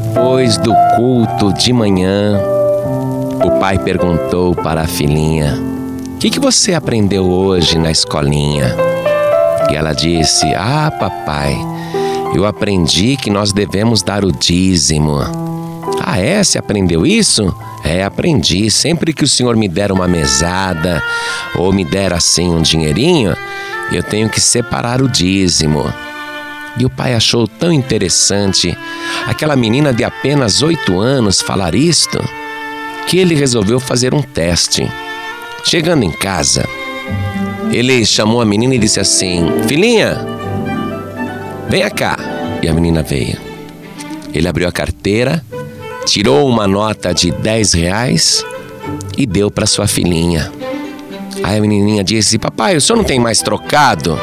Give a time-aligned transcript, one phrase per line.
[0.00, 2.40] Depois do culto de manhã,
[3.44, 5.58] o pai perguntou para a filhinha:
[6.14, 8.76] O que, que você aprendeu hoje na escolinha?
[9.68, 11.58] E ela disse: Ah, papai,
[12.32, 15.18] eu aprendi que nós devemos dar o dízimo.
[16.06, 16.44] Ah, é?
[16.44, 17.52] Você aprendeu isso?
[17.82, 18.70] É, aprendi.
[18.70, 21.02] Sempre que o senhor me der uma mesada
[21.56, 23.36] ou me der assim um dinheirinho,
[23.90, 25.92] eu tenho que separar o dízimo.
[26.76, 28.76] E o pai achou tão interessante
[29.26, 32.18] aquela menina de apenas oito anos falar isto,
[33.06, 34.88] que ele resolveu fazer um teste.
[35.64, 36.68] Chegando em casa,
[37.72, 40.18] ele chamou a menina e disse assim: Filhinha,
[41.68, 42.16] venha cá.
[42.62, 43.38] E a menina veio.
[44.34, 45.44] Ele abriu a carteira,
[46.04, 48.44] tirou uma nota de 10 reais
[49.16, 50.52] e deu para sua filhinha.
[51.42, 54.18] Aí a menininha disse: Papai, o senhor não tem mais trocado?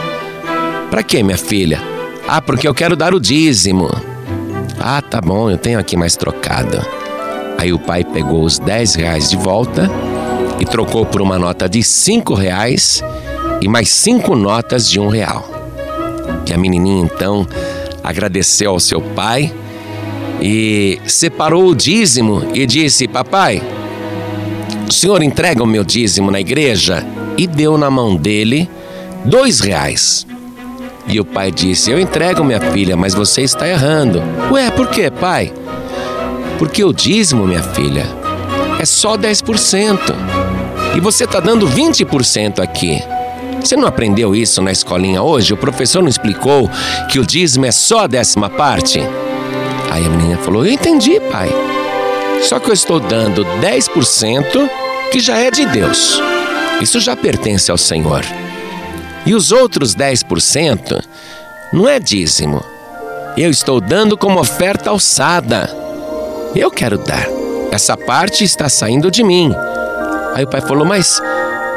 [0.89, 1.94] Para quê, minha filha?
[2.27, 3.89] Ah, porque eu quero dar o dízimo.
[4.79, 6.79] Ah, tá bom, eu tenho aqui mais trocado.
[7.57, 9.89] Aí o pai pegou os 10 reais de volta
[10.59, 13.03] e trocou por uma nota de 5 reais
[13.61, 15.49] e mais cinco notas de um real.
[16.47, 17.47] E a menininha então
[18.03, 19.53] agradeceu ao seu pai
[20.41, 23.61] e separou o dízimo e disse: Papai,
[24.87, 27.05] o senhor entrega o meu dízimo na igreja?
[27.37, 28.69] E deu na mão dele
[29.25, 30.25] dois reais.
[31.07, 34.21] E o pai disse: Eu entrego minha filha, mas você está errando.
[34.51, 35.53] Ué, por quê, pai?
[36.57, 38.05] Porque o dízimo, minha filha,
[38.79, 39.99] é só 10%.
[40.95, 43.01] E você está dando 20% aqui.
[43.59, 45.53] Você não aprendeu isso na escolinha hoje?
[45.53, 46.69] O professor não explicou
[47.09, 48.99] que o dízimo é só a décima parte?
[49.91, 51.49] Aí a menina falou: Eu entendi, pai.
[52.41, 54.69] Só que eu estou dando 10%
[55.11, 56.21] que já é de Deus.
[56.81, 58.23] Isso já pertence ao Senhor.
[59.25, 61.01] E os outros 10%
[61.73, 62.63] não é dízimo.
[63.35, 65.69] Eu estou dando como oferta alçada.
[66.55, 67.27] Eu quero dar.
[67.71, 69.51] Essa parte está saindo de mim.
[70.33, 71.21] Aí o pai falou: Mas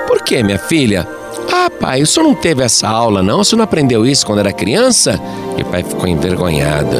[0.06, 1.08] por que, minha filha?
[1.52, 3.40] Ah, pai, o senhor não teve essa aula, não?
[3.40, 5.18] O senhor não aprendeu isso quando era criança?
[5.56, 6.96] E o pai ficou envergonhado.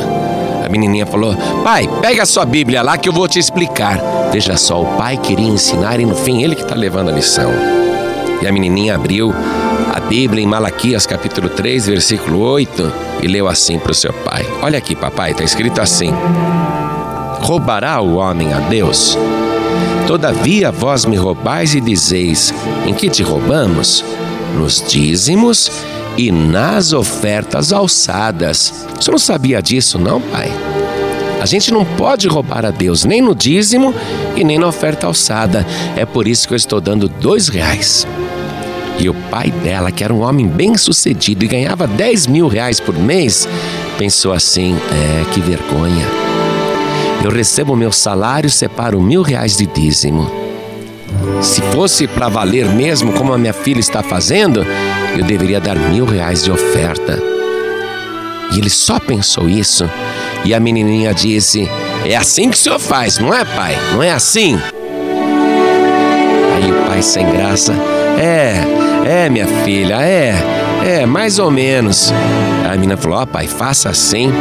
[0.64, 4.00] A menininha falou: Pai, pega a sua Bíblia lá que eu vou te explicar.
[4.32, 7.50] Veja só, o pai queria ensinar e no fim ele que está levando a lição.
[8.42, 9.32] E a menininha abriu
[10.08, 12.92] Bíblia em Malaquias capítulo 3, versículo 8
[13.22, 14.42] e leu assim para o seu pai.
[14.62, 16.10] Olha aqui, papai, está escrito assim:
[17.40, 19.18] Roubará o homem a Deus?
[20.06, 22.54] Todavia vós me roubais e dizeis:
[22.86, 24.02] Em que te roubamos?
[24.56, 25.70] Nos dízimos
[26.16, 28.86] e nas ofertas alçadas.
[28.98, 30.50] Você não sabia disso, não, pai?
[31.38, 33.94] A gente não pode roubar a Deus nem no dízimo
[34.34, 35.66] e nem na oferta alçada.
[35.96, 38.06] É por isso que eu estou dando dois reais.
[38.98, 42.80] E o pai dela, que era um homem bem sucedido e ganhava 10 mil reais
[42.80, 43.48] por mês,
[43.96, 46.06] pensou assim: é, que vergonha.
[47.24, 50.30] Eu recebo meu salário, separo mil reais de dízimo.
[51.42, 54.64] Se fosse para valer mesmo, como a minha filha está fazendo,
[55.16, 57.18] eu deveria dar mil reais de oferta.
[58.52, 59.88] E ele só pensou isso.
[60.44, 61.68] E a menininha disse:
[62.04, 63.76] É assim que o senhor faz, não é, pai?
[63.92, 64.58] Não é assim?
[66.54, 67.72] Aí o pai, sem graça:
[68.18, 70.34] É, é, minha filha, é,
[70.84, 72.12] é, mais ou menos.
[72.68, 74.32] A menina falou: Ó, oh, pai, faça assim,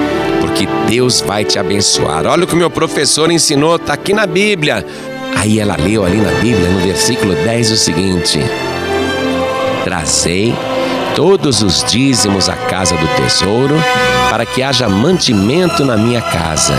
[0.41, 2.25] porque Deus vai te abençoar.
[2.25, 4.85] Olha o que o meu professor ensinou, tá aqui na Bíblia.
[5.35, 8.39] Aí ela leu ali na Bíblia, no versículo 10, o seguinte:
[9.83, 10.53] Trazei
[11.15, 13.75] todos os dízimos à casa do tesouro,
[14.29, 16.75] para que haja mantimento na minha casa.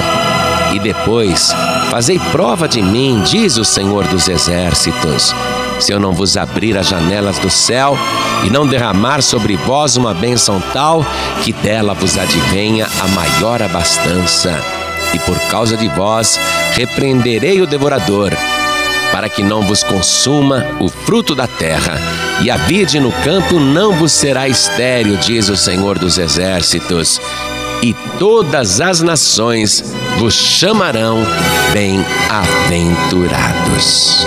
[0.74, 1.50] E depois,
[1.90, 5.34] fazei prova de mim, diz o Senhor dos Exércitos
[5.80, 7.96] se eu não vos abrir as janelas do céu
[8.44, 11.04] e não derramar sobre vós uma bênção tal
[11.42, 14.60] que dela vos advenha a maior abastança.
[15.14, 16.38] E por causa de vós
[16.72, 18.32] repreenderei o devorador,
[19.10, 21.98] para que não vos consuma o fruto da terra,
[22.42, 27.20] e a vide no campo não vos será estéril, diz o Senhor dos Exércitos,
[27.82, 31.24] e todas as nações vos chamarão
[31.72, 34.26] bem-aventurados.